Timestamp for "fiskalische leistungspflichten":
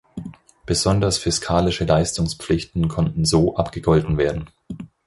1.19-2.87